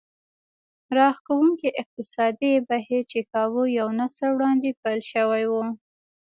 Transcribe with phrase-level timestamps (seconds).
[0.97, 5.53] راښکوونکي اقتصادي بهير چې کابو يو نسل وړاندې پيل شوی و.